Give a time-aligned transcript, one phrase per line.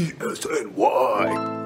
[0.00, 1.60] PSNY.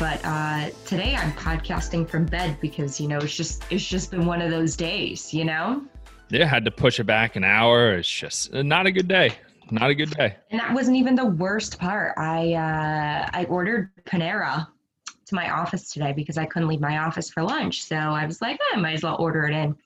[0.00, 4.26] but uh, today I'm podcasting from bed because you know it's just it's just been
[4.26, 5.84] one of those days, you know.
[6.30, 7.94] Yeah, had to push it back an hour.
[7.94, 9.32] It's just not a good day.
[9.70, 10.36] Not a good day.
[10.50, 12.14] And that wasn't even the worst part.
[12.16, 14.66] I uh, I ordered Panera
[15.26, 18.40] to my office today because I couldn't leave my office for lunch, so I was
[18.40, 19.76] like, eh, I might as well order it in.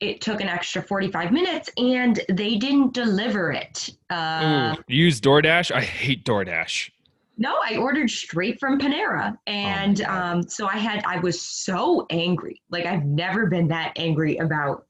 [0.00, 3.90] It took an extra 45 minutes and they didn't deliver it.
[4.10, 5.72] Uh, Ooh, use DoorDash?
[5.72, 6.90] I hate DoorDash.
[7.36, 9.36] No, I ordered straight from Panera.
[9.48, 10.08] And God.
[10.08, 12.62] um, so I had, I was so angry.
[12.70, 14.87] Like, I've never been that angry about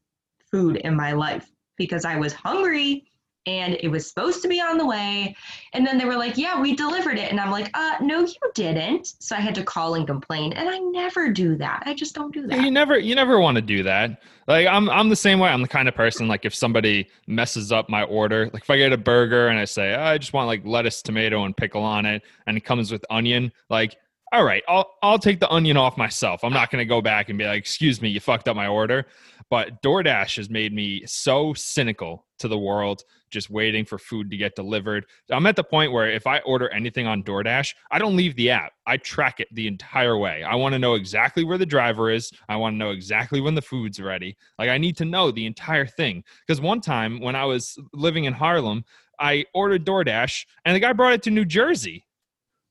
[0.51, 3.05] food in my life because I was hungry
[3.49, 5.35] and it was supposed to be on the way.
[5.73, 7.31] And then they were like, yeah, we delivered it.
[7.31, 9.15] And I'm like, uh, no, you didn't.
[9.21, 10.53] So I had to call and complain.
[10.53, 11.83] And I never do that.
[11.87, 12.61] I just don't do that.
[12.61, 14.21] You never you never want to do that.
[14.47, 15.49] Like I'm I'm the same way.
[15.49, 18.77] I'm the kind of person like if somebody messes up my order, like if I
[18.77, 21.83] get a burger and I say, oh, I just want like lettuce, tomato, and pickle
[21.83, 23.97] on it, and it comes with onion, like
[24.33, 26.45] all right, I'll I'll take the onion off myself.
[26.45, 29.07] I'm not gonna go back and be like, excuse me, you fucked up my order.
[29.51, 34.37] But DoorDash has made me so cynical to the world, just waiting for food to
[34.37, 35.07] get delivered.
[35.31, 38.51] I'm at the point where if I order anything on DoorDash, I don't leave the
[38.51, 38.73] app.
[38.87, 40.43] I track it the entire way.
[40.43, 42.31] I want to know exactly where the driver is.
[42.49, 44.37] I want to know exactly when the food's ready.
[44.59, 46.23] Like I need to know the entire thing.
[46.47, 48.85] Because one time when I was living in Harlem,
[49.19, 52.07] I ordered DoorDash and the guy brought it to New Jersey.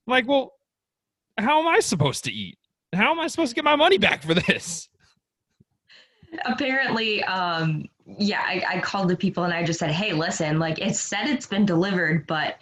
[0.08, 0.53] I'm like, well,
[1.38, 2.58] how am I supposed to eat?
[2.94, 4.89] How am I supposed to get my money back for this?
[6.45, 10.80] Apparently um yeah I, I called the people and i just said hey listen like
[10.80, 12.57] it said it's been delivered but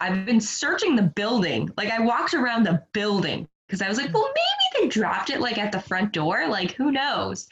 [0.00, 1.70] i've been searching the building.
[1.76, 5.40] Like i walked around the building because i was like well maybe they dropped it
[5.40, 7.48] like at the front door like who knows?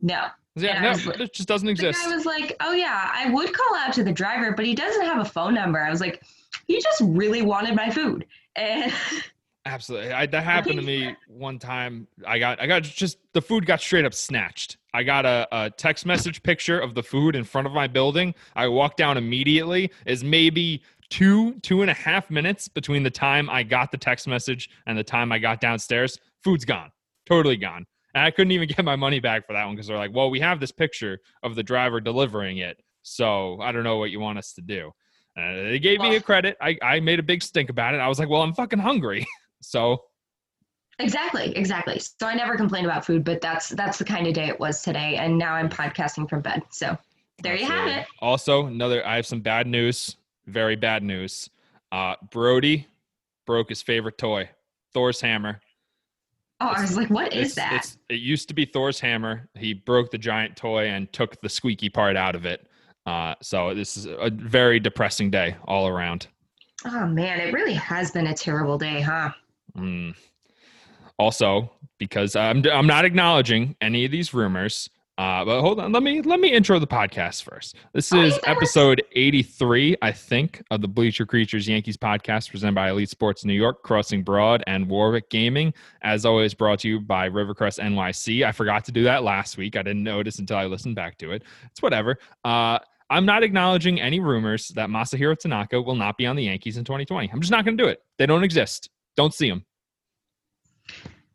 [0.00, 0.26] No.
[0.56, 2.00] Yeah, no, like- it just doesn't exist.
[2.04, 5.02] I was like oh yeah i would call out to the driver but he doesn't
[5.02, 5.78] have a phone number.
[5.80, 6.22] I was like
[6.66, 8.26] he just really wanted my food.
[8.56, 8.92] And
[9.66, 10.12] Absolutely.
[10.12, 12.08] I, that happened to me one time.
[12.26, 14.78] I got, I got just the food got straight up snatched.
[14.94, 18.34] I got a, a text message picture of the food in front of my building.
[18.56, 19.90] I walked down immediately.
[20.06, 24.26] Is maybe two, two and a half minutes between the time I got the text
[24.26, 26.18] message and the time I got downstairs.
[26.42, 26.90] Food's gone,
[27.26, 27.84] totally gone.
[28.14, 30.30] And I couldn't even get my money back for that one because they're like, well,
[30.30, 32.80] we have this picture of the driver delivering it.
[33.02, 34.92] So I don't know what you want us to do.
[35.36, 36.56] Uh, they gave me a credit.
[36.60, 37.98] I, I made a big stink about it.
[37.98, 39.26] I was like, well, I'm fucking hungry.
[39.60, 40.04] So
[41.00, 41.98] Exactly, exactly.
[41.98, 44.82] So I never complain about food, but that's that's the kind of day it was
[44.82, 46.62] today, and now I'm podcasting from bed.
[46.70, 46.96] So
[47.42, 48.06] there you have it.
[48.20, 50.16] Also, another I have some bad news.
[50.46, 51.48] Very bad news.
[51.90, 52.86] Uh Brody
[53.46, 54.50] broke his favorite toy,
[54.92, 55.60] Thor's hammer.
[56.60, 57.72] Oh, I was like, what is that?
[57.76, 59.48] It's, it used to be Thor's hammer.
[59.54, 62.68] He broke the giant toy and took the squeaky part out of it.
[63.06, 66.26] Uh, so this is a very depressing day all around.
[66.84, 69.30] Oh man, it really has been a terrible day, huh?
[69.76, 70.14] Mm.
[71.18, 74.88] Also, because I'm I'm not acknowledging any of these rumors.
[75.18, 77.76] Uh, but hold on, let me let me intro the podcast first.
[77.92, 78.62] This Oh, is yeah, that works.
[78.74, 83.52] episode 83, I think, of the Bleacher Creatures Yankees podcast presented by Elite Sports New
[83.52, 85.74] York, Crossing Broad, and Warwick Gaming.
[86.00, 88.46] As always, brought to you by Rivercrest NYC.
[88.46, 89.76] I forgot to do that last week.
[89.76, 91.42] I didn't notice until I listened back to it.
[91.66, 92.16] It's whatever.
[92.42, 92.78] Uh,
[93.10, 96.84] I'm not acknowledging any rumors that Masahiro Tanaka will not be on the Yankees in
[96.84, 97.28] 2020.
[97.30, 98.00] I'm just not going to do it.
[98.16, 98.88] They don't exist.
[99.16, 99.64] Don't see him.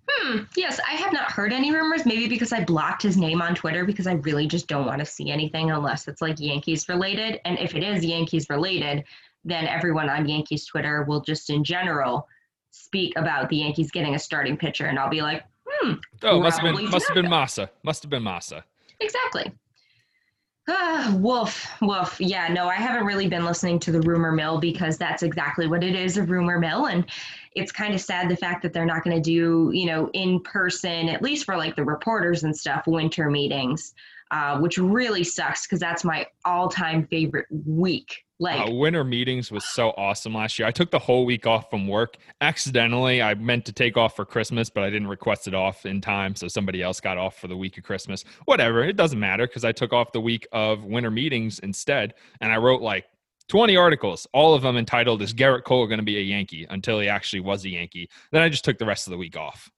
[0.07, 0.39] Hmm.
[0.55, 2.05] Yes, I have not heard any rumors.
[2.05, 5.05] Maybe because I blocked his name on Twitter because I really just don't want to
[5.05, 7.41] see anything unless it's like Yankees related.
[7.45, 9.03] And if it is Yankees related,
[9.43, 12.27] then everyone on Yankees Twitter will just in general
[12.71, 15.93] speak about the Yankees getting a starting pitcher, and I'll be like, hmm,
[16.23, 17.25] Oh, must have been must have been.
[17.25, 17.69] Masa.
[17.83, 18.63] Must have been Masa.
[18.99, 19.51] Exactly.
[20.67, 22.19] Ah, woof, woof.
[22.19, 25.83] Yeah, no, I haven't really been listening to the rumor mill because that's exactly what
[25.83, 26.87] it is a rumor mill.
[26.87, 27.05] And
[27.55, 30.39] it's kind of sad the fact that they're not going to do, you know, in
[30.39, 33.93] person, at least for like the reporters and stuff, winter meetings,
[34.31, 38.23] uh, which really sucks because that's my all time favorite week.
[38.37, 40.67] Like, Uh, winter meetings was so awesome last year.
[40.67, 42.17] I took the whole week off from work.
[42.41, 46.01] Accidentally, I meant to take off for Christmas, but I didn't request it off in
[46.01, 48.25] time, so somebody else got off for the week of Christmas.
[48.43, 52.51] Whatever, it doesn't matter because I took off the week of winter meetings instead, and
[52.51, 53.05] I wrote like
[53.47, 56.99] 20 articles, all of them entitled "Is Gerrit Cole going to be a Yankee?" Until
[56.99, 58.09] he actually was a Yankee.
[58.31, 59.69] Then I just took the rest of the week off.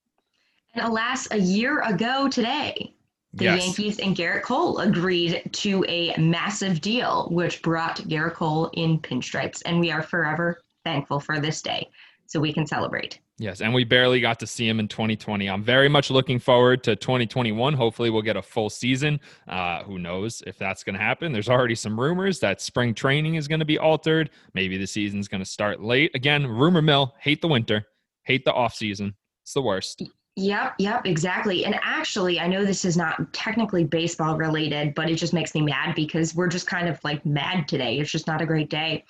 [0.73, 2.93] and alas, a year ago today.
[3.37, 3.65] The Yes.
[3.65, 9.61] Yankees and Gerrit Cole agreed to a massive deal, which brought Gerrit Cole in pinstripes,
[9.65, 11.87] and we are forever thankful for this day
[12.25, 13.19] so we can celebrate.
[13.37, 15.47] Yes, and we barely got to see him in 2020.
[15.47, 17.75] I'm very much looking forward to 2021.
[17.75, 19.19] Hopefully, we'll get a full season.
[19.47, 21.31] Uh, who knows if that's going to happen?
[21.31, 24.31] There's already some rumors that spring training is going to be altered.
[24.55, 26.09] Maybe the season's going to start late.
[26.15, 27.13] Again, rumor mill.
[27.19, 27.85] Hate the winter.
[28.23, 29.13] Hate the off season.
[29.43, 30.01] It's the worst.
[30.39, 31.65] Yep, yep, exactly.
[31.65, 35.61] And actually, I know this is not technically baseball related, but it just makes me
[35.61, 37.97] mad because we're just kind of like mad today.
[37.97, 39.03] It's just not a great day.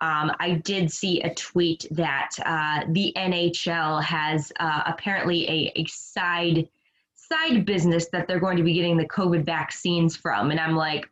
[0.00, 5.84] Um, I did see a tweet that uh, the NHL has uh, apparently a, a
[5.86, 6.68] side
[7.14, 11.08] side business that they're going to be getting the COVID vaccines from, and I'm like,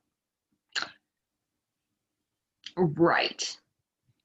[2.76, 3.56] right.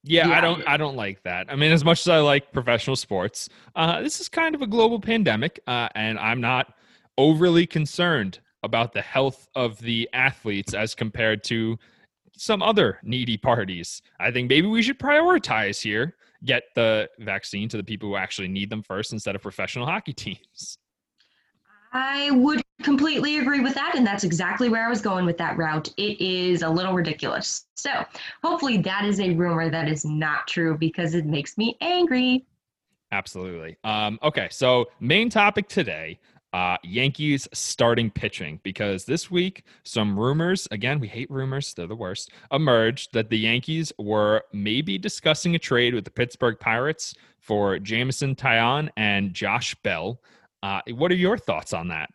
[0.08, 0.62] Yeah, I don't.
[0.68, 1.50] I don't like that.
[1.50, 4.66] I mean, as much as I like professional sports, uh, this is kind of a
[4.66, 6.74] global pandemic, uh, and I'm not
[7.18, 11.76] overly concerned about the health of the athletes as compared to
[12.36, 14.00] some other needy parties.
[14.20, 16.14] I think maybe we should prioritize here,
[16.44, 20.12] get the vaccine to the people who actually need them first instead of professional hockey
[20.12, 20.78] teams.
[21.96, 25.56] I would completely agree with that, and that's exactly where I was going with that
[25.56, 25.88] route.
[25.96, 27.64] It is a little ridiculous.
[27.74, 28.04] So,
[28.44, 32.44] hopefully, that is a rumor that is not true because it makes me angry.
[33.12, 33.78] Absolutely.
[33.82, 36.18] Um, okay, so main topic today
[36.52, 41.96] uh, Yankees starting pitching because this week some rumors, again, we hate rumors, they're the
[41.96, 47.78] worst, emerged that the Yankees were maybe discussing a trade with the Pittsburgh Pirates for
[47.78, 50.20] Jameson Taillon and Josh Bell.
[50.66, 52.10] Uh, what are your thoughts on that?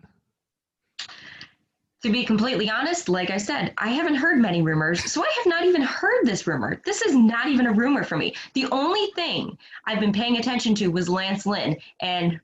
[2.04, 5.46] To be completely honest, like I said, I haven't heard many rumors, so I have
[5.46, 6.82] not even heard this rumor.
[6.84, 8.36] This is not even a rumor for me.
[8.54, 12.42] The only thing I've been paying attention to was Lance Lynn, and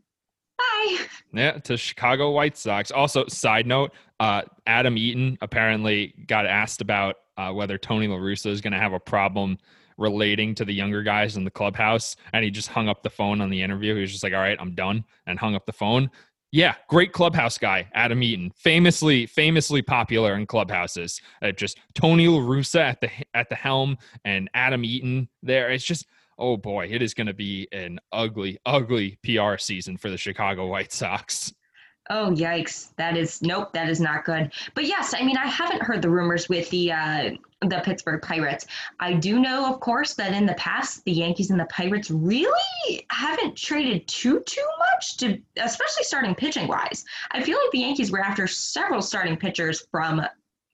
[0.57, 0.97] bye.
[1.33, 2.89] Yeah, to Chicago White Sox.
[2.89, 8.49] Also, side note, uh, Adam Eaton apparently got asked about uh, whether Tony La Russa
[8.49, 9.57] is going to have a problem
[9.97, 13.41] relating to the younger guys in the clubhouse, and he just hung up the phone
[13.41, 13.95] on the interview.
[13.95, 16.09] He was just like, "All right, I'm done," and hung up the phone.
[16.51, 21.21] Yeah, great clubhouse guy, Adam Eaton, famously famously popular in clubhouses.
[21.41, 25.69] Uh, just Tony La Russa at the at the helm, and Adam Eaton there.
[25.71, 26.05] It's just
[26.39, 30.67] oh boy, it is going to be an ugly, ugly PR season for the Chicago
[30.67, 31.53] White Sox.
[32.09, 32.89] Oh yikes!
[32.95, 33.73] That is nope.
[33.73, 34.51] That is not good.
[34.75, 37.29] But yes, I mean I haven't heard the rumors with the uh,
[37.61, 38.65] the Pittsburgh Pirates.
[38.99, 43.05] I do know, of course, that in the past the Yankees and the Pirates really
[43.11, 47.03] haven't traded too too much to, especially starting pitching wise.
[47.31, 50.21] I feel like the Yankees were after several starting pitchers from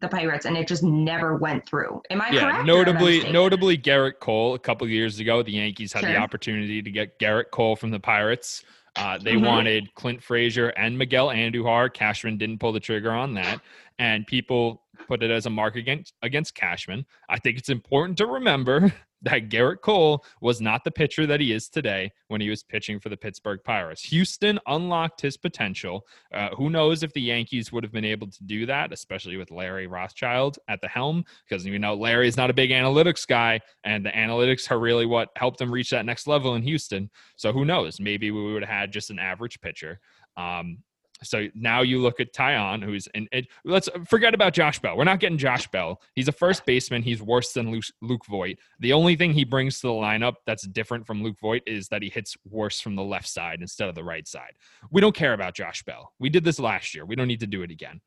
[0.01, 2.01] the Pirates, and it just never went through.
[2.09, 2.59] Am I Yeah, correct?
[2.59, 4.53] or notably, notably Gerrit Cole.
[4.53, 8.01] A couple years ago, the Yankees had the opportunity to get Gerrit Cole from the
[8.01, 8.63] Pirates.
[8.95, 9.45] Uh, they Mhm.
[9.45, 11.92] wanted Clint Frazier and Miguel Andujar.
[11.94, 13.60] Cashman didn't pull the trigger on that,
[13.98, 17.06] and people put it as a mark against against Cashman.
[17.28, 21.53] I think it's important to remember that Gerrit Cole was not the pitcher that he
[21.53, 24.03] is today when he was pitching for the Pittsburgh Pirates.
[24.03, 26.05] Houston unlocked his potential.
[26.33, 29.51] Uh, who knows if the Yankees would have been able to do that, especially with
[29.51, 33.59] Larry Rothschild at the helm, because you know Larry is not a big analytics guy,
[33.83, 37.09] and the analytics are really what helped him reach that next level in Houston.
[37.37, 37.99] So who knows?
[37.99, 39.99] Maybe we would have had just an average pitcher.
[40.35, 40.79] Um,
[41.23, 43.47] so now you look at Taillon, who's in it.
[43.65, 44.97] Let's forget about Josh Bell.
[44.97, 46.01] We're not getting Josh Bell.
[46.15, 47.01] He's a first baseman.
[47.01, 48.57] He's worse than Luke, Luke Voit.
[48.79, 52.01] The only thing he brings to the lineup that's different from Luke Voit is that
[52.01, 54.53] he hits worse from the left side instead of the right side.
[54.92, 56.11] We don't care about Josh Bell.
[56.19, 57.06] We did this last year.
[57.06, 58.01] We don't need to do it again.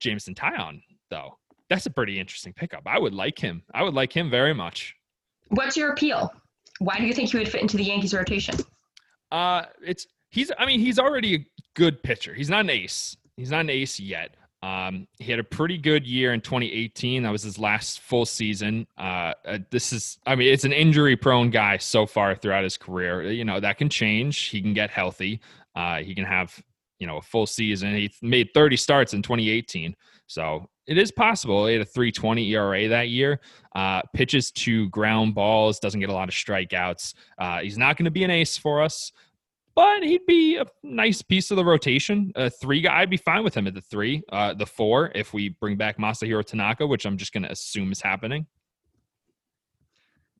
[0.00, 1.38] Jameson Taillon, though,
[1.70, 2.82] that's a pretty interesting pickup.
[2.86, 3.62] I would like him.
[3.72, 4.94] I would like him very much.
[5.48, 6.32] What's your appeal?
[6.78, 8.56] Why do you think he would fit into the Yankees rotation?
[9.30, 10.50] Uh, it's he's.
[10.58, 12.34] I mean, he's already a good pitcher.
[12.34, 13.16] He's not an ace.
[13.36, 14.36] He's not an ace yet.
[14.64, 17.22] Um, he had a pretty good year in 2018.
[17.22, 18.86] That was his last full season.
[18.96, 23.30] Uh, uh, this is, I mean, it's an injury-prone guy so far throughout his career.
[23.30, 24.38] You know that can change.
[24.44, 25.40] He can get healthy.
[25.76, 26.58] Uh, he can have,
[26.98, 27.94] you know, a full season.
[27.94, 29.94] He made 30 starts in 2018,
[30.28, 31.66] so it is possible.
[31.66, 33.40] He had a 3.20 ERA that year.
[33.74, 35.78] Uh, pitches to ground balls.
[35.78, 37.14] Doesn't get a lot of strikeouts.
[37.38, 39.12] Uh, he's not going to be an ace for us
[39.74, 42.32] but he'd be a nice piece of the rotation.
[42.36, 44.22] A three guy, I'd be fine with him at the three.
[44.30, 47.92] Uh, the four, if we bring back Masahiro Tanaka, which I'm just going to assume
[47.92, 48.46] is happening.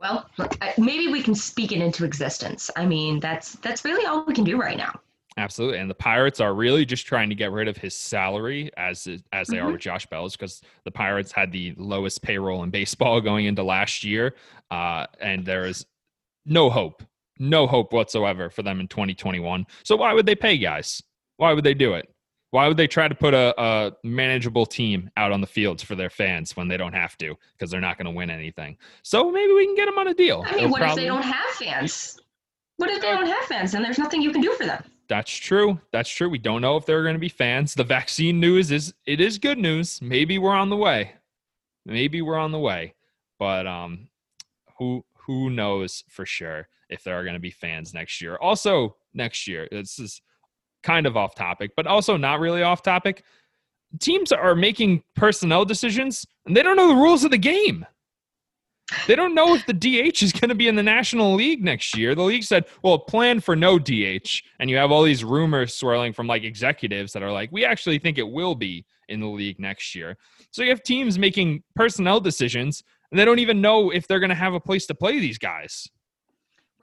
[0.00, 2.70] Well, look, maybe we can speak it into existence.
[2.76, 5.00] I mean, that's that's really all we can do right now.
[5.36, 9.08] Absolutely, and the Pirates are really just trying to get rid of his salary as
[9.32, 9.72] as they are Mhm.
[9.72, 14.04] with Josh Bell's because the Pirates had the lowest payroll in baseball going into last
[14.04, 14.34] year,
[14.70, 15.86] uh, and there is
[16.44, 17.02] no hope,
[17.38, 19.66] no hope whatsoever for them in 2021.
[19.82, 21.02] So why would they pay guys?
[21.36, 22.08] Why would they do it?
[22.50, 25.96] Why would they try to put a, a manageable team out on the fields for
[25.96, 28.78] their fans when they don't have to because they're not going to win anything?
[29.02, 30.44] So maybe we can get them on a deal.
[30.46, 32.20] I mean, It'll what if they don't have fans?
[32.76, 34.84] What if they don't have fans and there's nothing you can do for them?
[35.08, 35.80] That's true.
[35.92, 36.28] That's true.
[36.28, 37.74] We don't know if there are going to be fans.
[37.74, 40.00] The vaccine news is it is good news.
[40.00, 41.12] Maybe we're on the way.
[41.84, 42.94] Maybe we're on the way.
[43.38, 44.08] But um
[44.78, 48.36] who who knows for sure if there are going to be fans next year.
[48.36, 49.68] Also next year.
[49.70, 50.22] This is
[50.82, 53.24] kind of off topic, but also not really off topic.
[54.00, 57.86] Teams are making personnel decisions and they don't know the rules of the game.
[59.06, 61.96] They don't know if the DH is going to be in the National League next
[61.96, 62.14] year.
[62.14, 64.42] The league said, well, plan for no DH.
[64.60, 67.98] And you have all these rumors swirling from like executives that are like, we actually
[67.98, 70.16] think it will be in the league next year.
[70.50, 74.30] So you have teams making personnel decisions and they don't even know if they're going
[74.30, 75.88] to have a place to play these guys.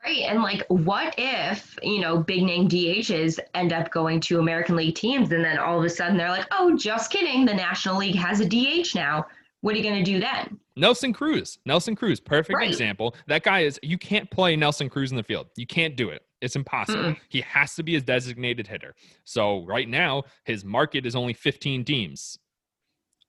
[0.03, 0.21] Right.
[0.21, 4.95] And like, what if, you know, big name DHs end up going to American League
[4.95, 7.45] teams and then all of a sudden they're like, oh, just kidding.
[7.45, 9.27] The National League has a DH now.
[9.61, 10.59] What are you going to do then?
[10.75, 12.69] Nelson Cruz, Nelson Cruz, perfect Right.
[12.69, 13.15] example.
[13.27, 15.47] That guy is, you can't play Nelson Cruz in the field.
[15.55, 16.23] You can't do it.
[16.41, 17.03] It's impossible.
[17.03, 17.17] Mm-mm.
[17.29, 18.95] He has to be a designated hitter.
[19.23, 22.39] So right now, his market is only 15 teams.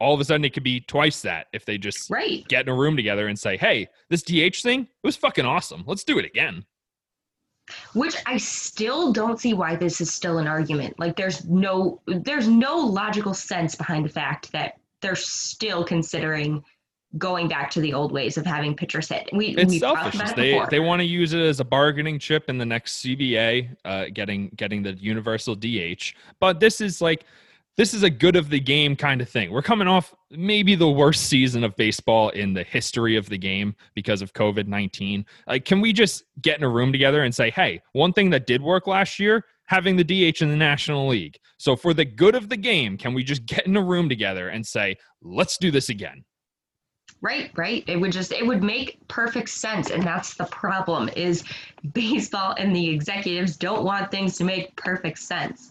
[0.02, 2.46] All of a sudden, it could be twice that if they just Right.
[2.48, 5.84] get in a room together and say, hey, this DH thing, it was fucking awesome.
[5.86, 6.64] Let's do it again.
[7.94, 10.98] Which I still don't see why this is still an argument.
[10.98, 16.64] Like there's no there's no logical sense behind the fact that they're still considering
[17.18, 19.28] going back to the old ways of having pitchers hit.
[19.32, 20.14] We It's selfish.
[20.16, 20.66] about it They before.
[20.70, 24.48] they want to use it as a bargaining chip in the next CBA, uh, getting
[24.56, 26.14] getting the universal DH.
[26.40, 27.24] But this is like
[27.76, 29.50] this is a good of the game kind of thing.
[29.50, 33.74] We're coming off maybe the worst season of baseball in the history of the game
[33.94, 35.24] because of COVID nineteen.
[35.46, 38.46] Like, can we just get in a room together and say, hey, one thing that
[38.46, 41.38] did work last year, having the DH in the National League.
[41.56, 44.48] So for the good of the game, can we just get in a room together
[44.48, 46.24] and say, let's do this again?
[47.22, 47.84] Right, right.
[47.86, 51.44] It would just it would make perfect sense and that's the problem is
[51.92, 55.70] baseball and the executives don't want things to make perfect sense.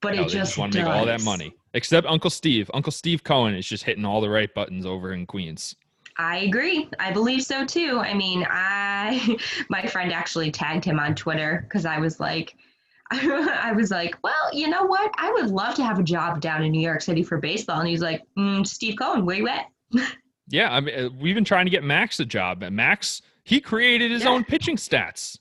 [0.00, 1.52] But No, it they just, want to make all that money.
[1.74, 2.70] Except Uncle Steve.
[2.72, 5.74] Uncle Steve Cohen is just hitting all the right buttons over in Queens.
[6.16, 6.88] I agree.
[6.98, 7.98] I believe so too.
[8.00, 9.36] I mean, I
[9.68, 12.54] my friend actually tagged him on Twitter because I was like,
[13.10, 15.10] I was like, well, you know what?
[15.16, 17.80] I would love to have a job down in New York City for baseball.
[17.80, 19.66] And he's like, mm, Steve Cohen, where you at?
[20.50, 23.60] Yeah, I mean, uh, we've been trying to get Max a job, and Max he
[23.60, 24.30] created his Yeah.
[24.30, 25.38] own pitching stats.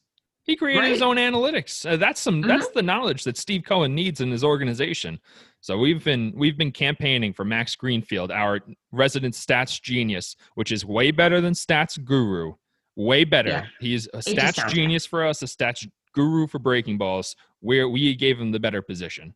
[0.47, 1.85] He created his own analytics.
[1.85, 5.19] Uh, that's some that's the knowledge that Steve Cohen needs in his organization.
[5.59, 8.61] So we've been we've been campaigning for Max Greenfield, our
[8.93, 12.53] resident stats genius, which is way better than stats guru.
[12.95, 13.49] Way better.
[13.49, 13.65] Yeah.
[13.81, 15.85] He's a stats genius for us, a stats
[16.15, 17.35] guru for breaking balls.
[17.59, 19.35] Where we gave him the better position.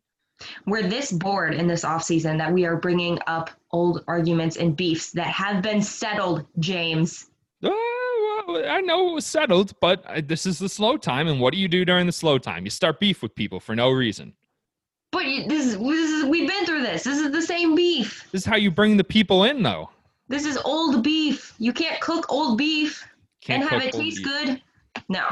[0.66, 5.10] We're this bored in this offseason that we are bringing up old arguments and beefs
[5.12, 7.28] that have been settled, James.
[7.62, 7.91] Oh,
[8.46, 11.28] well, I know it was settled, but uh, this is the slow time.
[11.28, 12.64] And what do you do during the slow time?
[12.64, 14.34] You start beef with people for no reason.
[15.10, 17.04] But this is, this is we've been through this.
[17.04, 18.26] This is the same beef.
[18.32, 19.90] This is how you bring the people in, though.
[20.28, 21.54] This is old beef.
[21.58, 23.06] You can't cook old beef
[23.42, 24.24] Can't and have it taste beef.
[24.24, 24.62] good.
[25.08, 25.28] No.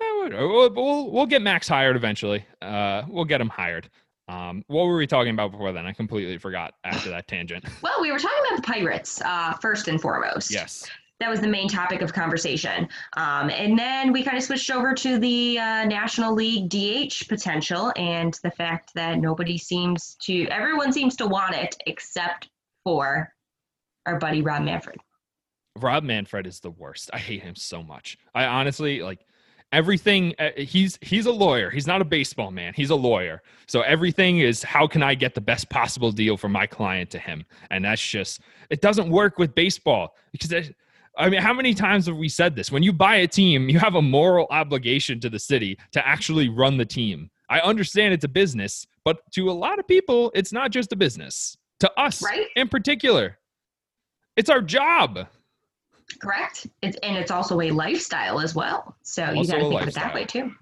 [0.00, 0.28] Eh.
[0.30, 2.44] We'll, we'll, we'll get Max hired eventually.
[2.60, 3.88] Uh, we'll get him hired.
[4.28, 5.86] Um, what were we talking about before then?
[5.86, 7.64] I completely forgot after that tangent.
[7.82, 10.52] Well, we were talking about the pirates uh, first and foremost.
[10.52, 10.86] yes.
[11.20, 12.88] That was the main topic of conversation.
[13.16, 17.92] Um, and then we kind of switched over to the uh, National League DH potential
[17.96, 22.50] and the fact that nobody seems to, everyone seems to want it except
[22.84, 23.32] for
[24.06, 25.00] our buddy Rob Manfred.
[25.76, 27.10] Rob Manfred is the worst.
[27.12, 28.16] I hate him so much.
[28.34, 29.20] I honestly like
[29.72, 31.70] everything uh, he's he's a lawyer.
[31.70, 32.72] He's not a baseball man.
[32.74, 33.42] He's a lawyer.
[33.66, 37.18] So everything is how can I get the best possible deal for my client to
[37.18, 37.44] him?
[37.70, 40.70] And that's just it doesn't work with baseball because
[41.18, 42.70] I mean, how many times have we said this?
[42.70, 46.48] When you buy a team, you have a moral obligation to the city to actually
[46.48, 47.28] run the team.
[47.50, 50.96] I understand it's a business, but to a lot of people, it's not just a
[50.96, 51.56] business.
[51.80, 52.46] To us Right.
[52.56, 53.38] in particular,
[54.36, 55.26] it's our job.
[56.20, 56.66] Correct.
[56.82, 58.96] It's, and it's also a lifestyle as well.
[59.02, 60.52] So you got to think of it that way too.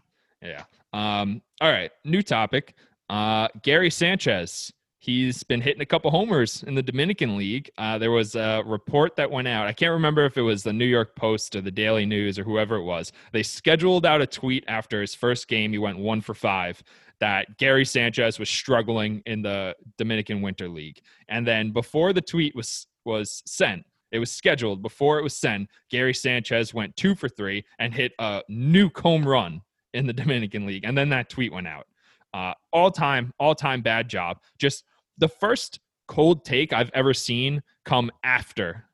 [0.43, 0.65] Yeah.
[0.93, 1.91] Um, all right.
[2.05, 2.75] New topic.
[3.11, 4.73] Uh, Gary Sanchez.
[5.07, 7.71] He's been hitting a couple homers in the Dominican League.
[7.79, 9.69] Uh, there was a report that went out.
[9.69, 12.43] I can't remember if it was the New York Post or the Daily News or
[12.43, 13.13] whoever it was.
[13.31, 15.71] They scheduled out a tweet after his first game.
[15.71, 16.83] He went one for five.
[17.21, 21.01] That Gary Sanchez was struggling in the Dominican Winter League.
[21.29, 25.71] And then before the tweet was was sent, it was scheduled before it was sent.
[25.89, 29.63] Gary Sanchez went two for three and hit a nuke home run
[29.95, 30.83] in the Dominican League.
[30.85, 31.87] And then that tweet went out.
[32.35, 34.39] Uh, all time, all time bad job.
[34.59, 34.85] Just
[35.19, 38.85] the first cold take I've ever seen come after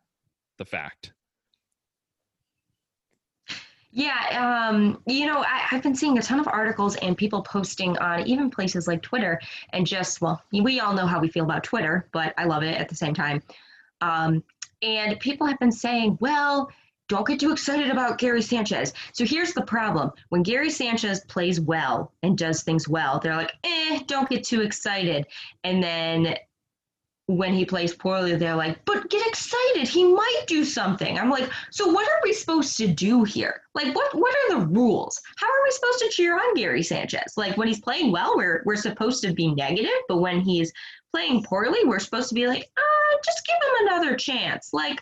[0.58, 1.12] the fact.
[3.94, 7.98] Yeah, um, you know, I, have been seeing a ton of articles and people posting
[7.98, 9.38] on even places like Twitter,
[9.74, 12.74] and just well, we all know how we feel about Twitter, but I love it
[12.74, 13.42] at the same time.
[14.00, 14.42] Um,
[14.80, 16.70] and people have been saying, well,
[17.08, 18.92] don't get too excited about Gary Sanchez.
[19.12, 23.52] So here's the problem: when Gary Sanchez plays well and does things well, they're like,
[23.64, 25.26] eh, don't get too excited,
[25.64, 26.36] and then
[27.26, 29.88] when he plays poorly, they're like, but get excited.
[29.88, 31.18] He might do something.
[31.18, 33.62] I'm like, so what are we supposed to do here?
[33.74, 35.20] Like, what what are the rules?
[35.36, 37.34] How are we supposed to cheer on Gary Sanchez?
[37.36, 40.72] Like when he's playing well, we're we're supposed to be negative, but when he's
[41.12, 44.70] playing poorly, we're supposed to be like, ah, just give him another chance.
[44.72, 45.00] Like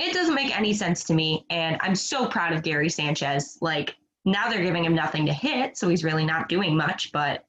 [0.00, 1.46] it doesn't make any sense to me.
[1.50, 3.58] And I'm so proud of Gary Sanchez.
[3.60, 7.44] Like now they're giving him nothing to hit, so he's really not doing much, but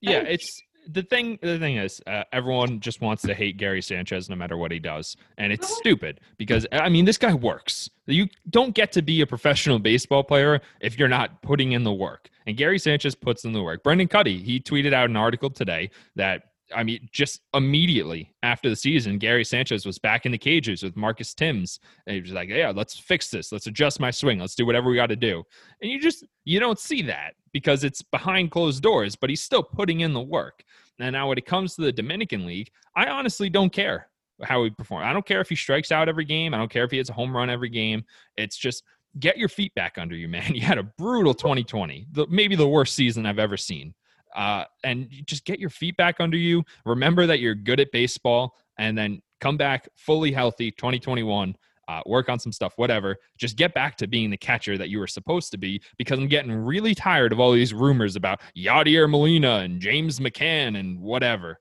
[0.00, 4.28] yeah, it's the thing the thing is uh, everyone just wants to hate Gary Sanchez
[4.28, 7.88] no matter what he does and it's stupid because I mean this guy works.
[8.06, 11.92] You don't get to be a professional baseball player if you're not putting in the
[11.92, 12.28] work.
[12.46, 13.84] And Gary Sanchez puts in the work.
[13.84, 18.76] Brendan Kuty, he tweeted out an article today that I mean, just immediately after the
[18.76, 21.80] season, Gary Sanchez was back in the cages with Marcus Thames.
[22.06, 23.52] And he was like, Yeah, let's fix this.
[23.52, 24.38] Let's adjust my swing.
[24.38, 25.42] Let's do whatever we got to do.
[25.80, 29.62] And you just, you don't see that because it's behind closed doors, but he's still
[29.62, 30.64] putting in the work.
[30.98, 34.08] And now when it comes to the Dominican League, I honestly don't care
[34.42, 35.04] how he performs.
[35.04, 36.54] I don't care if he strikes out every game.
[36.54, 38.04] I don't care if he hits a home run every game.
[38.36, 38.84] It's just
[39.18, 40.54] get your feet back under you, man.
[40.54, 43.94] You had a brutal 2020, the, maybe the worst season I've ever seen
[44.34, 46.64] uh, and just get your feet back under you.
[46.84, 51.56] Remember that you're good at baseball, and then come back fully healthy 2021.
[51.88, 53.16] Uh, work on some stuff, whatever.
[53.36, 56.28] Just get back to being the catcher that you were supposed to be because I'm
[56.28, 61.58] getting really tired of all these rumors about Yadier Molina and James McCann and whatever.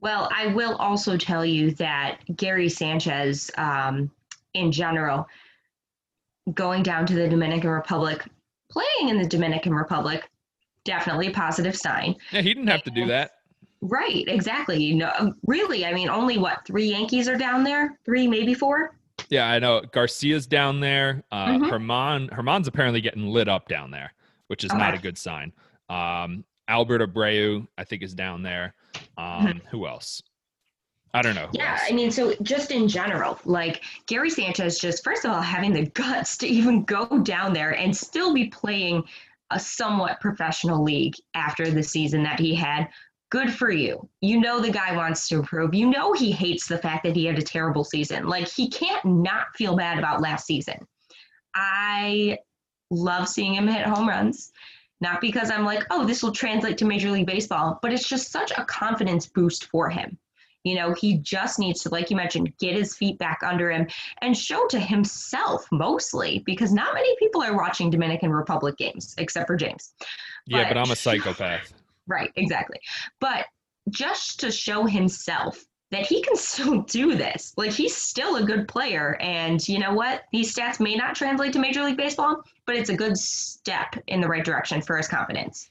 [0.00, 4.10] Well, I will also tell you that Gary Sanchez, um,
[4.54, 5.26] in general,
[6.54, 8.24] going down to the Dominican Republic,
[8.70, 10.28] playing in the Dominican Republic,
[10.90, 12.16] definitely a positive sign.
[12.32, 13.30] Yeah, he didn't have to do that.
[13.80, 14.82] Right, exactly.
[14.82, 17.96] You know, really, I mean, only what three Yankees are down there?
[18.04, 18.96] Three, maybe four.
[19.28, 19.82] Yeah, I know.
[19.92, 21.22] Garcia's down there.
[21.30, 21.64] Uh, mm-hmm.
[21.64, 24.12] Herman, Herman's apparently getting lit up down there,
[24.48, 24.78] which is okay.
[24.78, 25.52] not a good sign.
[25.88, 28.74] Um, Albert Abreu, I think, is down there.
[29.16, 29.58] Um, mm-hmm.
[29.70, 30.22] Who else?
[31.14, 31.48] I don't know.
[31.52, 31.82] Yeah, else.
[31.88, 35.86] I mean, so just in general, like Gary Sanchez, just first of all, having the
[35.94, 39.04] guts to even go down there and still be playing
[39.50, 42.88] a somewhat professional league after the season that he had.
[43.30, 44.08] Good for you.
[44.20, 45.74] You know the guy wants to improve.
[45.74, 48.26] You know he hates the fact that he had a terrible season.
[48.26, 50.86] Like he can't not feel bad about last season.
[51.54, 52.38] I
[52.90, 54.52] love seeing him hit home runs.
[55.00, 58.30] Not because I'm like, oh, this will translate to Major League Baseball, but it's just
[58.30, 60.18] such a confidence boost for him.
[60.64, 63.86] You know, he just needs to, like you mentioned, get his feet back under him
[64.20, 69.46] and show to himself mostly because not many people are watching Dominican Republic games except
[69.46, 69.94] for James.
[70.46, 71.72] Yeah, but, but I'm a psychopath.
[72.06, 72.80] right, exactly.
[73.20, 73.46] But
[73.88, 77.52] just to show himself that he can still do this.
[77.56, 79.16] Like he's still a good player.
[79.20, 80.22] And you know what?
[80.32, 84.20] These stats may not translate to Major League Baseball, but it's a good step in
[84.20, 85.70] the right direction for his confidence.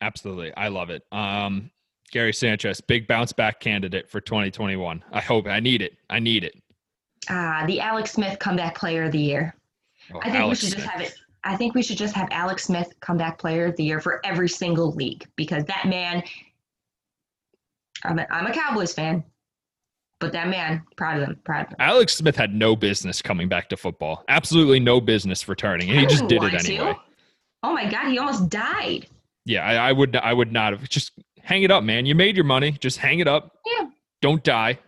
[0.00, 0.52] Absolutely.
[0.56, 1.02] I love it.
[1.12, 1.70] Um,
[2.10, 5.02] Gary Sanchez, big bounce back candidate for 2021.
[5.12, 5.46] I hope.
[5.46, 5.96] I need it.
[6.10, 6.54] I need it.
[7.28, 9.54] Uh, the Alex Smith comeback player of the year.
[10.12, 10.84] Oh, I think Alex we should Smith.
[10.84, 11.14] just have it.
[11.44, 14.48] I think we should just have Alex Smith comeback player of the year for every
[14.48, 16.22] single league because that man.
[18.04, 19.24] I'm a, I'm a Cowboys fan,
[20.20, 21.76] but that man, proud of him, proud of him.
[21.78, 24.24] Alex Smith had no business coming back to football.
[24.28, 26.92] Absolutely no business returning, and he just did it anyway.
[26.92, 27.00] To.
[27.62, 29.06] Oh my God, he almost died.
[29.46, 30.16] Yeah, I, I would.
[30.16, 31.12] I would not have just
[31.44, 32.06] hang it up, man.
[32.06, 32.72] You made your money.
[32.72, 33.58] Just hang it up.
[33.64, 33.88] Yeah.
[34.20, 34.78] Don't die.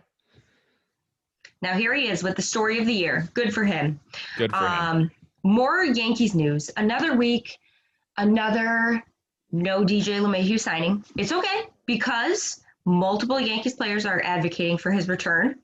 [1.61, 3.29] Now here he is with the story of the year.
[3.33, 3.99] Good for him.
[4.37, 5.11] Good for um, him.
[5.43, 6.69] More Yankees news.
[6.77, 7.57] Another week,
[8.17, 9.03] another
[9.51, 11.03] no DJ LeMahieu signing.
[11.17, 15.55] It's okay because multiple Yankees players are advocating for his return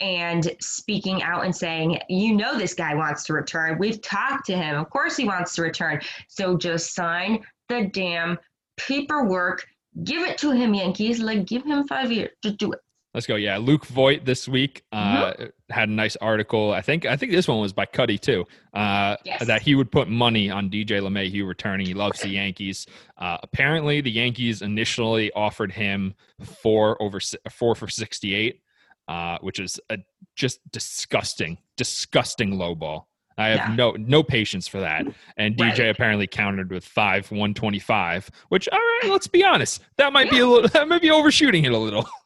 [0.00, 3.78] and speaking out and saying, you know, this guy wants to return.
[3.78, 4.76] We've talked to him.
[4.76, 6.00] Of course he wants to return.
[6.28, 8.38] So just sign the damn
[8.76, 9.66] paperwork
[10.04, 11.20] Give it to him, Yankees.
[11.20, 12.30] Like, give him five years.
[12.42, 12.78] Just do it.
[13.12, 13.34] Let's go.
[13.34, 15.44] Yeah, Luke Voit this week uh, mm-hmm.
[15.68, 16.72] had a nice article.
[16.72, 18.44] I think I think this one was by Kuty too.
[18.72, 19.44] Uh, yes.
[19.46, 21.86] That he would put money on DJ LeMahieu returning.
[21.86, 22.86] He loves the Yankees.
[23.18, 26.14] Uh, apparently, the Yankees initially offered him
[26.62, 27.18] four over
[27.50, 28.60] four for sixty eight,
[29.08, 29.98] uh, which is a
[30.36, 33.09] just disgusting, disgusting low ball.
[33.40, 33.74] I have Yeah.
[33.74, 35.04] no no patience for that.
[35.36, 35.88] And DJ Right.
[35.88, 40.46] apparently countered with five 125, which all right, let's be honest, that might be a
[40.46, 42.08] little that might be overshooting it a little.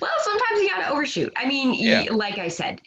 [0.00, 1.32] Well, sometimes you gotta overshoot.
[1.36, 2.06] I mean, Yeah.
[2.10, 2.80] like I said,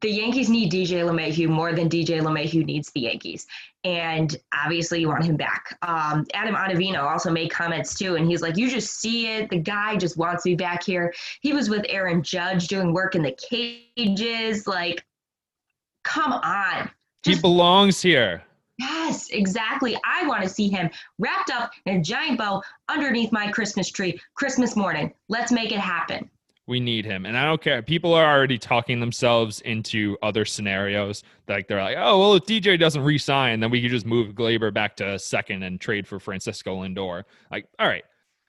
[0.00, 3.46] the Yankees need DJ LeMahieu more than DJ LeMahieu needs the Yankees,
[3.84, 5.78] and obviously you want him back.
[5.82, 9.48] Um, Adam Ottavino also made comments too, and he's like, "You just see it.
[9.48, 11.14] The guy just wants me back here.
[11.40, 13.36] He was with Aaron Judge doing work in the
[13.96, 14.66] cages.
[14.66, 15.04] Like,
[16.04, 16.90] come on."
[17.24, 18.42] he belongs here.
[18.78, 19.96] Yes, exactly.
[20.04, 24.20] I want to see him wrapped up in a giant bow underneath my Christmas tree,
[24.34, 25.12] Christmas morning.
[25.28, 26.28] Let's make it happen.
[26.66, 27.26] We need him.
[27.26, 27.82] And I don't care.
[27.82, 31.22] People are already talking themselves into other scenarios.
[31.46, 34.72] Like they're like, oh, well, if DJ doesn't re-sign, then we could just move Gleyber
[34.72, 37.24] back to second and trade for Francisco Lindor.
[37.50, 38.04] Like, all right,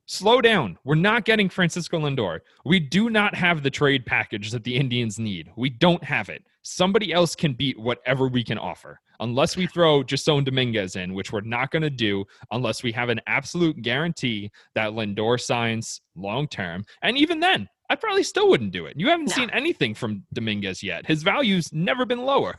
[0.05, 0.77] slow down.
[0.83, 2.39] We're not getting Francisco Lindor.
[2.65, 5.51] We do not have the trade package that the Indians need.
[5.55, 6.43] We don't have it.
[6.61, 8.99] Somebody else can beat whatever we can offer.
[9.19, 13.09] Unless we throw Jasson Dominguez in, which we're not going to do unless we have
[13.09, 16.83] an absolute guarantee that Lindor signs long term.
[17.01, 18.95] And even then, I probably still wouldn't do it.
[18.99, 19.35] You haven't No.
[19.35, 21.05] seen anything from Dominguez yet.
[21.05, 22.55] His value's never been lower.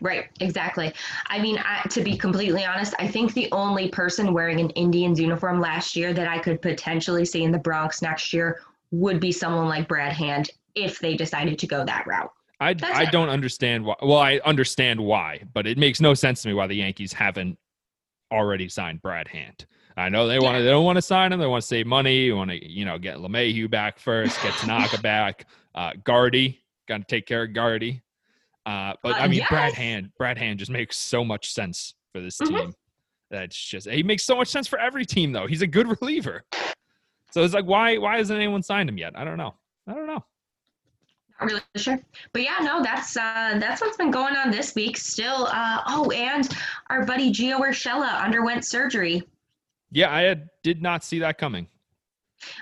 [0.00, 0.92] Right, exactly.
[1.28, 5.18] I mean, I, to be completely honest, I think the only person wearing an Indians
[5.18, 9.32] uniform last year that I could potentially see in the Bronx next year would be
[9.32, 12.30] someone like Brad Hand if they decided to go that route.
[12.60, 13.12] I, That's I it.
[13.12, 13.96] don't understand why.
[14.02, 17.58] Well, I understand why, but it makes no sense to me why the Yankees haven't
[18.32, 19.66] already signed Brad Hand.
[19.96, 20.58] I know they want to.
[20.58, 20.64] Yeah.
[20.64, 21.40] They don't want to sign him.
[21.40, 22.28] They want to save money.
[22.28, 25.46] They want to, you know, get LeMahieu back first, get Tanaka back.
[25.74, 28.02] Uh, Gardy got to take care of Gardy.
[28.66, 29.72] Uh, but Uh, I mean, Brad.
[29.74, 30.10] Hand.
[30.18, 32.48] Brad Hand just makes so much sense for this Mhm.
[32.48, 32.74] team.
[33.30, 35.46] That's just he makes so much sense for every team though.
[35.46, 36.44] He's a good reliever.
[37.30, 39.16] So it's like, why why hasn't anyone signed him yet?
[39.16, 39.54] I don't know.
[39.86, 40.24] I don't know.
[41.40, 42.00] Not really sure,
[42.32, 44.96] but yeah, no, that's uh, that's what's been going on this week.
[44.96, 46.48] Still, uh, oh, and
[46.88, 49.22] our buddy Gio Urshela underwent surgery.
[49.92, 51.68] Yeah, I had, did not see that coming.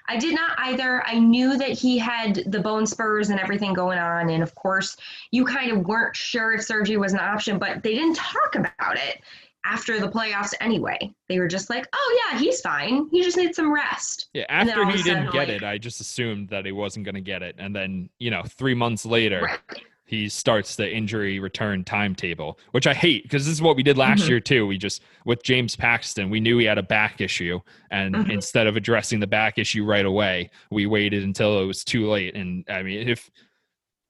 [0.09, 1.03] I did not either.
[1.07, 4.31] I knew that he had the bone spurs and everything going on.
[4.31, 4.97] And of course,
[5.31, 8.97] you kind of weren't sure if surgery was an option, but they didn't talk about
[8.97, 9.21] it
[9.67, 11.11] after the playoffs anyway.
[11.29, 13.09] They were just like, oh, yeah, he's fine.
[13.11, 14.29] He just needs some rest.
[14.35, 17.15] Yeah, after he didn't sudden, get like- it, I just assumed that he wasn't going
[17.15, 17.57] to get it.
[17.59, 19.83] And then, you know, three months later, Right.
[20.07, 23.97] He starts the injury return timetable, which I hate because this is what we did
[23.97, 24.29] last Mhm.
[24.29, 24.67] year too.
[24.67, 28.31] We just with James Paxton, we knew he had a back issue, and Mhm.
[28.31, 32.35] instead of addressing the back issue right away, we waited until it was too late.
[32.35, 33.31] And I mean, if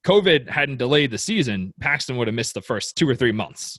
[0.04, 3.78] COVID hadn't delayed the season, Paxton would have missed the first two or three months.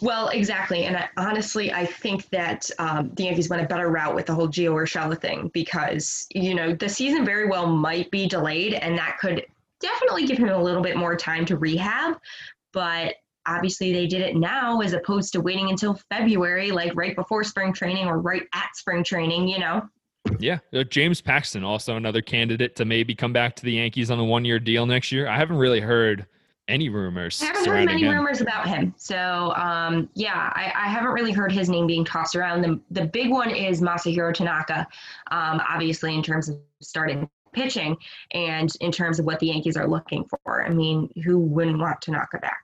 [0.00, 0.84] Well, exactly.
[0.84, 4.34] And I, honestly, I think that um, the Yankees went a better route with the
[4.34, 8.98] whole Gio Urshela thing because, you know, the season very well might be delayed and
[8.98, 9.46] that could
[9.80, 12.18] definitely give him a little bit more time to rehab.
[12.72, 13.14] But
[13.46, 17.72] obviously, they did it now as opposed to waiting until February, like right before spring
[17.72, 19.82] training or right at spring training, you know?
[20.38, 24.18] Yeah, uh, James Paxton also another candidate to maybe come back to the Yankees on
[24.18, 25.26] a one-year deal next year.
[25.26, 26.26] I haven't really heard
[26.68, 28.14] any rumors I haven't heard many him.
[28.14, 28.94] rumors about him.
[28.96, 32.62] So, um, yeah, I, I haven't really heard his name being tossed around.
[32.62, 34.86] The, the big one is Masahiro Tanaka,
[35.32, 37.96] um, obviously, in terms of starting pitching
[38.32, 40.64] and in terms of what the Yankees are looking for.
[40.64, 42.60] I mean, who wouldn't want Tanaka back?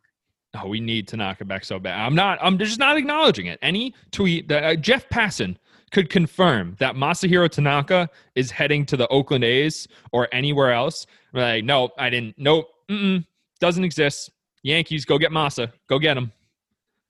[0.62, 1.98] Oh, we need Tanaka back so bad.
[1.98, 2.38] I'm not.
[2.40, 3.58] I'm just not acknowledging it.
[3.62, 5.56] Any tweet that uh, Jeff Passan
[5.92, 11.06] could confirm that Masahiro Tanaka is heading to the Oakland A's or anywhere else.
[11.32, 12.36] Like, no, I didn't.
[12.38, 12.68] Nope.
[12.88, 13.24] Mm-mm,
[13.60, 14.30] doesn't exist.
[14.62, 15.70] Yankees, go get Masa.
[15.88, 16.32] Go get him.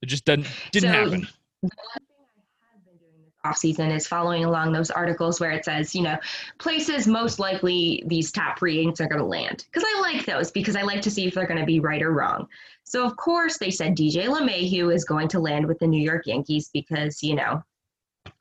[0.02, 1.28] It just didn't didn't So, happen.
[1.62, 1.70] The one thing
[2.60, 5.94] I have been doing this off season is following along those articles where it says,
[5.94, 6.18] you know,
[6.58, 9.64] places most likely these top free agents are going to land.
[9.70, 12.02] Because I like those because I like to see if they're going to be right
[12.02, 12.48] or wrong.
[12.84, 16.26] So of course they said DJ LeMahieu is going to land with the New York
[16.26, 17.62] Yankees because you know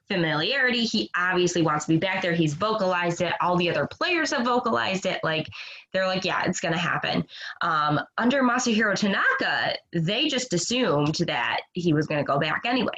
[0.08, 0.86] familiarity.
[0.86, 2.34] He obviously wants to be back there.
[2.34, 3.34] He's vocalized it.
[3.42, 5.20] All the other players have vocalized it.
[5.24, 5.48] Like
[5.94, 7.26] they're like, yeah, it's going to happen.
[7.62, 12.96] Um, under Masahiro Tanaka, they just assumed that he was going to go back anyway.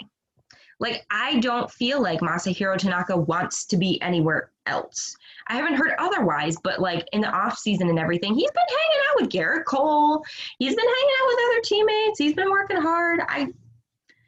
[0.79, 5.15] Like I don't feel like Masahiro Tanaka wants to be anywhere else.
[5.47, 9.05] I haven't heard otherwise, but like in the off season and everything, he's been hanging
[9.09, 10.23] out with Gerrit Cole.
[10.59, 12.19] He's been hanging out with other teammates.
[12.19, 13.21] He's been working hard.
[13.27, 13.47] I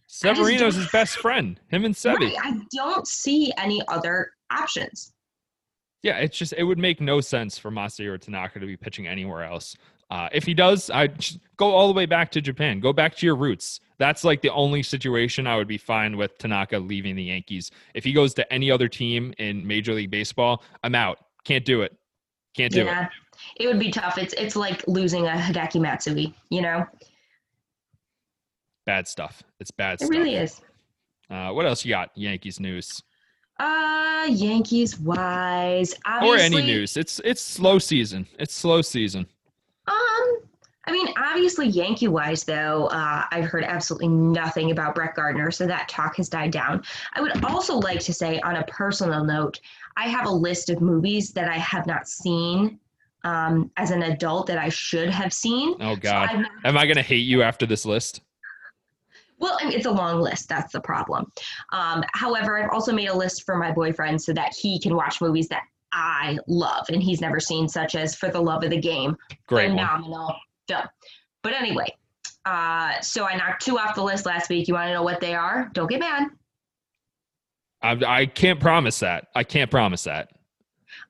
[0.07, 1.59] Severino's don't- his best friend.
[1.67, 2.15] Him and Sevi.
[2.15, 5.13] right, I don't see any other options.
[6.01, 9.43] Yeah, it's just it would make no sense for Masahiro Tanaka to be pitching anywhere
[9.43, 9.75] else.
[10.09, 11.09] Uh, if he does, I
[11.57, 12.79] go all the way back to Japan.
[12.79, 13.79] Go back to your roots.
[13.99, 17.69] That's like the only situation I would be fine with Tanaka leaving the Yankees.
[17.93, 21.19] If he goes to any other team in Major League Baseball, I'm out.
[21.43, 21.95] Can't do it.
[22.55, 22.85] Can't do it.
[22.85, 23.09] yeah,
[23.57, 24.17] it would be tough.
[24.17, 26.33] It's it's like losing a Hideki Matsui.
[26.49, 26.85] You know,
[28.85, 29.43] bad stuff.
[29.59, 30.09] It's bad stuff.
[30.09, 30.23] It stuff.
[30.23, 30.61] really is.
[31.29, 32.09] Uh, what else you got?
[32.15, 33.03] Yankees news
[33.59, 35.93] Uh, Yankees wise,
[36.23, 36.97] or any news?
[36.97, 38.25] It's it's slow season.
[38.39, 39.27] It's slow season.
[39.89, 40.37] Um,
[40.85, 45.67] I mean, obviously, Yankee wise, though, uh, I've heard absolutely nothing about Brett Gardner, so
[45.67, 46.83] that talk has died down.
[47.13, 49.59] I would also like to say, on a personal note,
[49.97, 52.79] I have a list of movies that I have not seen
[53.23, 55.75] um, as an adult that I should have seen.
[55.81, 58.21] Oh God, I've not- am I gonna hate you after this list?
[59.39, 60.49] well, I mean, it's a long list.
[60.49, 61.31] That's the problem.
[61.71, 65.21] Um, however, I've also made a list for my boyfriend so that he can watch
[65.21, 68.79] movies that I love and he's never seen, such as For the Love of the
[68.79, 69.77] Game, Great one.
[69.77, 70.35] phenomenal
[70.67, 70.83] film.
[71.41, 71.87] But anyway,
[72.45, 74.67] uh, so I knocked two off the list last week.
[74.67, 75.69] You want to know what they are?
[75.73, 76.27] Don't get mad.
[77.81, 79.27] I, I can't promise that.
[79.35, 80.31] I can't promise that.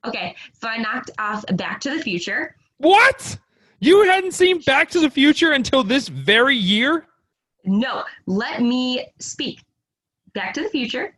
[0.06, 2.56] Okay, so I knocked off Back to the Future.
[2.78, 3.36] What?
[3.80, 7.06] You hadn't seen Back to the Future until this very year?
[7.64, 9.60] No, let me speak.
[10.32, 11.16] Back to the Future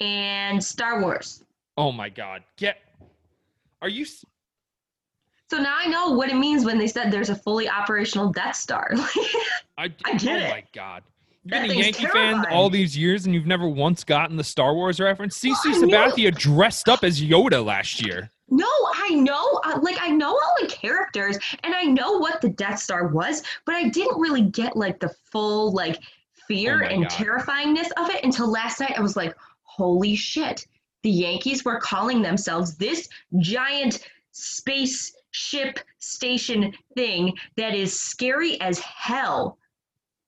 [0.00, 1.44] and Star Wars.
[1.76, 2.42] Oh my God!
[2.56, 2.78] Get.
[3.80, 4.04] Are you?
[4.04, 8.56] So now I know what it means when they said there's a fully operational Death
[8.56, 8.90] Star.
[9.76, 10.50] I, I get oh it.
[10.50, 11.02] my God!
[11.44, 14.44] You've That been a Yankee fan all these years, and you've never once gotten the
[14.44, 15.38] Star Wars reference.
[15.38, 18.30] CC knew Sabathia dressed up as Yoda last year.
[18.48, 22.50] No, I know, uh, like I know all the characters and I know what the
[22.50, 25.98] Death Star was, but I didn't really get like the full like
[26.46, 27.10] fear Oh and God.
[27.10, 28.92] terrifyingness of it until last night.
[28.96, 30.66] I was like, holy shit.
[31.02, 33.08] The Yankees were calling themselves this
[33.40, 39.58] giant spaceship station thing that is scary as hell.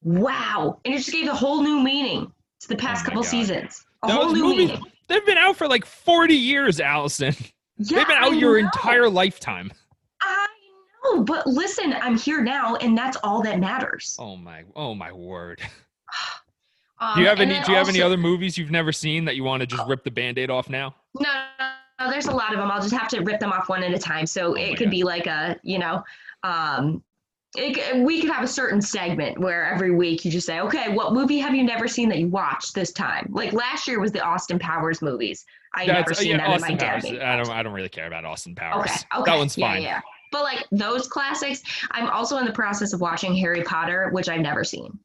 [0.03, 0.81] Wow.
[0.85, 3.29] And it just gave a whole new meaning to the past Oh couple God.
[3.31, 3.85] seasons.
[4.03, 4.83] A Those whole new movies- meaning.
[5.07, 7.35] They've been out for like 40 years, Allison.
[7.77, 8.67] Yeah, They've been I out your know.
[8.67, 9.71] entire lifetime.
[10.23, 10.47] I
[11.05, 14.17] know, but listen, I'm here now, and that's all that matters.
[14.19, 14.65] Oh my!
[14.75, 15.61] Oh my word!
[17.01, 17.61] Um, Do you have any?
[17.63, 20.05] Do you have any other movies you've never seen that you want to just rip
[20.05, 20.95] the Band-Aid off now?
[21.19, 21.29] No,
[21.59, 22.71] no, no, there's a lot of them.
[22.71, 24.27] I'll just have to rip them off one at a time.
[24.27, 24.91] So Oh it could God.
[24.91, 26.03] be like a, you know,
[26.45, 27.03] um,
[27.57, 31.13] it, we could have a certain segment where every week you just say, okay, what
[31.13, 33.29] movie have you never seen that you watched this time?
[33.31, 35.45] Like last year was the Austin Powers movies.
[35.75, 37.19] I never That's- seen yeah, my Austin dad Powers.
[37.21, 37.51] I don't.
[37.51, 38.91] I don't really care about Austin Powers.
[38.91, 39.31] Okay, okay.
[39.31, 39.83] That one's yeah, fine.
[39.83, 40.01] Yeah.
[40.31, 44.41] But like those classics, I'm also in the process of watching Harry Potter, which I've
[44.41, 44.99] never seen.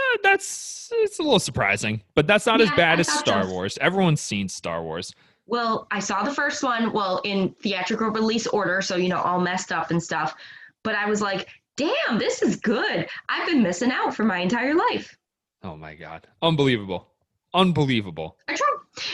[0.00, 3.50] Uh, that's it's a little surprising, but that's not as bad I as Star so.
[3.50, 3.78] Wars.
[3.80, 5.14] Everyone's seen Star Wars.
[5.46, 9.40] Well, I saw the first one, well, in theatrical release order, so you know, all
[9.40, 10.34] messed up and stuff.
[10.82, 13.06] But I was like, damn, this is good.
[13.28, 15.16] I've been missing out for my entire life.
[15.62, 17.08] Oh my god, unbelievable,
[17.52, 18.36] unbelievable.
[18.48, 18.66] I try.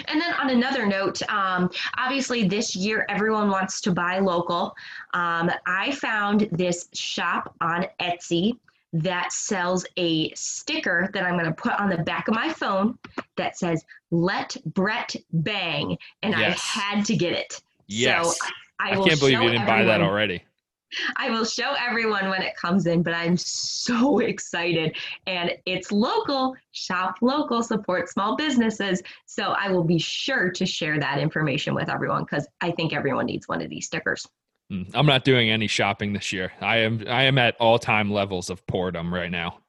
[0.08, 4.74] And then on another note, um, obviously this year everyone wants to buy local.
[5.14, 8.58] Um, I found this shop on Etsy
[8.92, 12.98] that sells a sticker that I'm going to put on the back of my phone
[13.36, 16.58] that says "Let Brett Bang," and Yes.
[16.58, 17.60] I had to get it.
[17.88, 18.46] Yes, So
[18.80, 20.42] I, I, can't believe you didn't buy that already.
[21.16, 24.96] I will show everyone when it comes in, but I'm so excited.
[25.26, 29.02] And it's local, shop local, support small businesses.
[29.26, 33.26] So I will be sure to share that information with everyone because I think everyone
[33.26, 34.26] needs one of these stickers.
[34.72, 36.52] Mm, I'm not doing any shopping this year.
[36.60, 37.04] I am.
[37.08, 39.60] I am at all-time levels of boredom right now.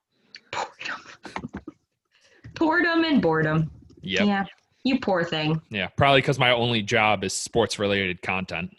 [0.51, 1.01] Boredom.
[2.55, 3.69] Boredom and boredom.
[4.01, 4.19] Yep.
[4.19, 4.25] Yeah.
[4.25, 4.45] Yeah.
[4.83, 5.61] You poor thing.
[5.69, 8.75] Yeah, probably because my only job is sports-related content.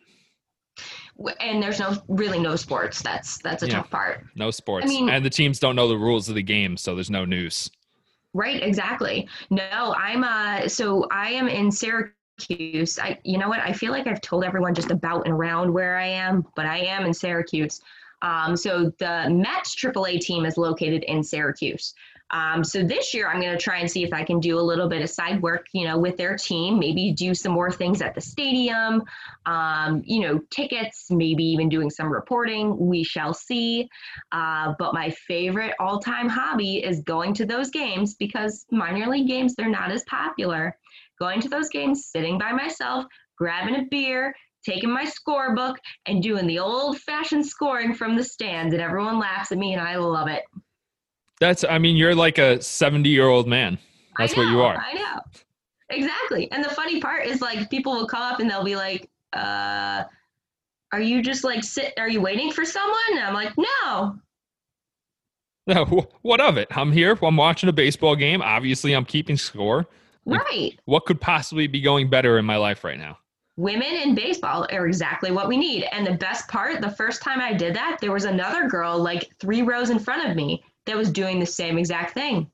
[1.41, 3.03] And there's no really no sports.
[3.03, 3.75] That's that's a Yeah.
[3.75, 4.25] tough part.
[4.35, 6.95] No sports, I mean- and the teams don't know the rules of the game, so
[6.95, 7.71] there's no news.
[8.35, 9.29] Right, exactly.
[9.51, 12.15] No, I'm uh so I am in Syracuse.
[12.51, 13.61] I you know what?
[13.61, 16.79] I feel like I've told everyone just about and around where I am, but I
[16.79, 17.81] am in Syracuse.
[18.22, 21.94] Um, so the Mets AAA team is located in Syracuse.
[22.31, 24.61] Um, so this year I'm going to try and see if I can do a
[24.61, 26.79] little bit of side work, you know, with their team.
[26.79, 29.05] Maybe do some more things at the stadium,
[29.46, 32.77] um, you know, tickets, maybe even doing some reporting.
[32.77, 33.88] We shall see.
[34.31, 39.29] Uh, but my favorite all time hobby is going to those games because minor league
[39.29, 40.77] games, they're not as popular.
[41.19, 43.05] Going to those games, sitting by myself,
[43.37, 45.77] grabbing a beer, taking my scorebook,
[46.07, 48.73] and doing the old fashioned scoring from the stands.
[48.73, 50.43] And everyone laughs at me, and I love it.
[51.41, 51.65] That's.
[51.65, 53.79] I mean, you're like a 70-year-old man.
[54.17, 54.77] I That's what you are.
[54.77, 55.21] I know.
[55.91, 56.51] Exactly.
[56.53, 60.05] And the funny part is like people will come up and they'll be like, uh,
[60.93, 62.99] are you just like sit are you waiting for someone?
[63.11, 64.17] And I'm like, no,
[65.67, 65.85] No,
[66.23, 66.69] what of it?
[66.71, 67.17] I'm here.
[67.23, 68.43] I'm watching a baseball game.
[68.43, 69.87] Obviously, I'm keeping score.
[70.37, 70.79] Right.
[70.85, 73.19] What could possibly be going better in my life right now?
[73.59, 75.85] women in baseball are exactly what we need.
[75.91, 79.29] And the best part, the first time I did that, there was another girl like
[79.41, 82.49] three rows in front of me that was doing the same exact thing.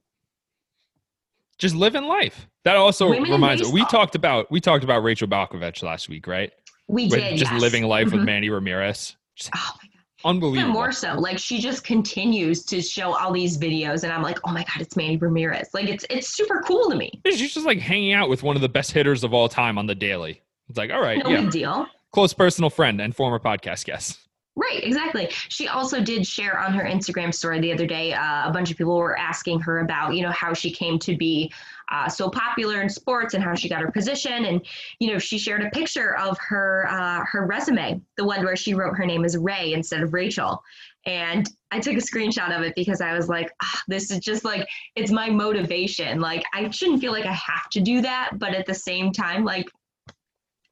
[1.58, 2.48] Just living life.
[2.64, 3.70] That also Women reminds me.
[3.70, 6.50] We talked about we talked about Rachel Balkovec last week, right?
[6.88, 7.60] We With did just yes.
[7.60, 8.26] living life with Mhm.
[8.26, 9.14] Manny Ramirez.
[9.36, 9.93] Just Oh my god.
[10.24, 10.60] Unbelievable.
[10.60, 14.38] Even more so, like she just continues to show all these videos, and I'm like,
[14.44, 15.68] oh my god, it's Manny Ramirez.
[15.74, 17.10] Like it's it's super cool to me.
[17.26, 19.86] She's just like hanging out with one of the best hitters of all time on
[19.86, 20.40] the daily.
[20.68, 21.86] It's like, all right, No yeah, big deal.
[22.12, 24.18] close personal friend and former podcast guest.
[24.56, 25.28] Right, exactly.
[25.48, 28.12] She also did share on her Instagram story the other day.
[28.12, 31.16] Uh, a bunch of people were asking her about, you know, how she came to
[31.16, 31.52] be
[31.90, 34.44] uh, so popular in sports and how she got her position.
[34.44, 34.64] And
[35.00, 38.74] you know, she shared a picture of her uh, her resume, the one where she
[38.74, 40.62] wrote her name as Ray instead of Rachel.
[41.04, 44.44] And I took a screenshot of it because I was like, ah, this is just
[44.44, 46.20] like it's my motivation.
[46.20, 49.44] Like I shouldn't feel like I have to do that, but at the same time,
[49.44, 49.66] like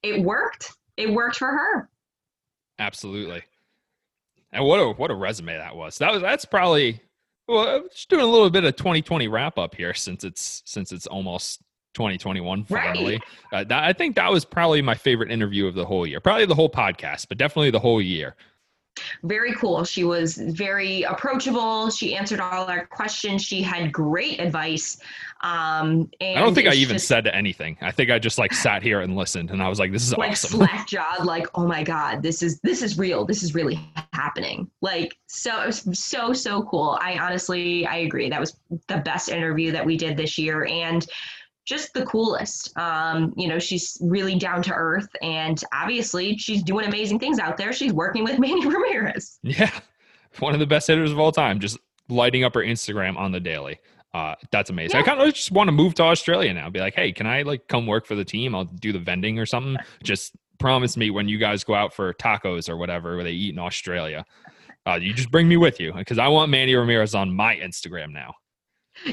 [0.05, 0.73] it worked.
[0.97, 1.89] It worked for her.
[2.79, 3.43] Absolutely.
[4.53, 5.99] And what a what a resume that was.
[5.99, 7.01] That was that's probably
[7.49, 11.07] well, just doing a little bit of 2020 wrap up here since it's since it's
[11.07, 11.61] almost
[11.95, 12.85] 2021 Right.
[12.87, 13.21] finally.
[13.53, 16.21] Uh, that, I think that was probably my favorite interview of the whole year.
[16.21, 18.37] Probably the whole podcast, but definitely the whole year.
[19.23, 19.85] Very cool.
[19.85, 21.91] She was very approachable.
[21.91, 23.43] She answered all our questions.
[23.43, 24.99] She had great advice.
[25.43, 27.77] Um, and I don't think I even just, said anything.
[27.81, 30.17] I think I just like sat here and listened, and I was like, "This is
[30.17, 33.25] like awesome." slack jawed, like, oh my god, this is this is real.
[33.25, 33.81] This is really
[34.13, 34.71] happening.
[34.83, 36.97] Like, so so so cool.
[37.01, 38.31] I honestly, I agree.
[38.31, 41.05] That was the best interview that we did this year, and
[41.65, 42.77] just the coolest.
[42.77, 47.57] Um, you know, she's really down to earth, and obviously, she's doing amazing things out
[47.57, 47.73] there.
[47.73, 49.39] She's working with Manny Ramirez.
[49.43, 49.71] Yeah,
[50.39, 53.41] one of the best hitters of all time, just lighting up her Instagram on the
[53.41, 53.79] daily.
[54.15, 55.01] Uh, that's amazing.
[55.01, 56.69] I kind of just want to move to Australia now.
[56.69, 58.55] Be like, hey, can I like come work for the team?
[58.55, 59.77] I'll do the vending or something.
[60.03, 63.53] Just promise me when you guys go out for tacos or whatever where they eat
[63.53, 64.25] in Australia,
[64.87, 68.13] uh, you just bring me with you because I want Manny Ramirez on my Instagram
[68.13, 68.35] now.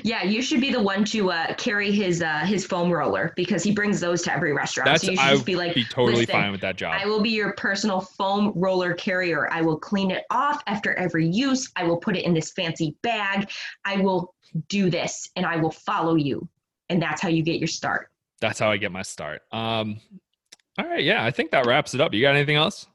[0.03, 3.63] Yeah, you should be the one to uh, carry his uh, his foam roller because
[3.63, 4.87] he brings those to every restaurant.
[4.87, 6.99] That's so you should I just be like, be totally fine with that job.
[6.99, 9.51] I will be your personal foam roller carrier.
[9.51, 11.71] I will clean it off after every use.
[11.75, 13.49] I will put it in this fancy bag.
[13.85, 14.35] I will
[14.67, 16.47] do this and I will follow you.
[16.89, 18.09] And that's how you get your start.
[18.41, 19.41] That's how I get my start.
[19.51, 19.99] Um,
[20.77, 22.13] all right, yeah, I think that wraps it up.
[22.13, 22.87] You got anything else?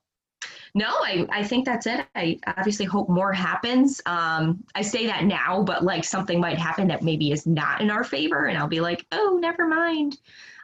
[0.75, 2.05] No, I, I think that's it.
[2.17, 4.01] I obviously hope more happens.
[4.07, 7.91] Um, I say that now, but like something might happen that maybe is not in
[7.91, 10.19] our favor, and I'll be like, oh, never mind.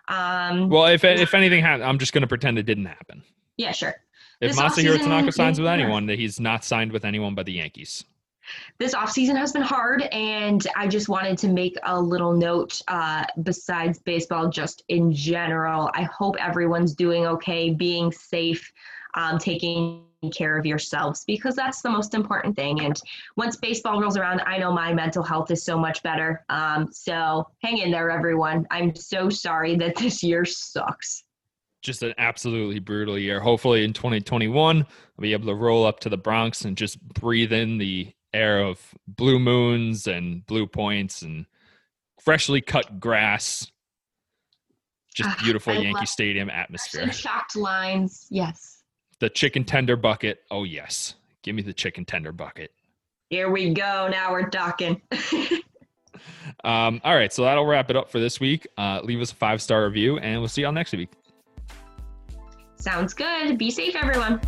[0.09, 3.23] Um, Well, if if anything happens, I'm just going to pretend it didn't happen.
[3.57, 3.95] yeah, sure.
[4.41, 7.53] If This Masahiro Tanaka signs with anyone, that he's not signed with anyone but the
[7.53, 8.05] Yankees.
[8.79, 12.81] this off season has been hard and i just wanted to make a little note
[12.89, 18.73] uh, besides baseball just in general i hope everyone's doing okay being safe
[19.15, 23.01] um, taking care of yourselves because that's the most important thing and
[23.37, 27.47] once baseball rolls around i know my mental health is so much better um, so
[27.63, 31.25] hang in there everyone i'm so sorry that this year sucks
[31.83, 33.41] Just an absolutely brutal year.
[33.41, 34.87] Hopefully in 2021, I'll
[35.19, 38.79] be able to roll up to the Bronx and just breathe in the air of
[39.09, 41.47] blue moons and blue points and
[42.23, 43.73] freshly cut grass.
[45.15, 47.09] Just Ah, beautiful I Yankee Stadium atmosphere.
[47.09, 48.80] chopped lines yes
[49.21, 50.41] The chicken tender bucket.
[50.51, 51.15] Oh, yes.
[51.43, 52.73] Give me the chicken tender bucket.
[53.31, 55.01] here we go now we're talking
[56.65, 58.67] Um, all right, so that'll wrap it up for this week.
[58.77, 61.09] Uh, leave us a five star review, and we'll see y'all next week.
[62.77, 64.39] sounds good be safe everyone